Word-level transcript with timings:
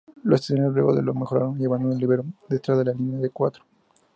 Los 0.23 0.45
italianos 0.49 0.73
luego 0.73 0.93
lo 0.93 1.13
"mejoraron" 1.13 1.59
llevando 1.59 1.87
un 1.89 1.99
líbero 1.99 2.25
detrás 2.49 2.79
de 2.79 2.85
la 2.85 2.93
línea 2.93 3.19
de 3.19 3.29
cuatro. 3.29 3.63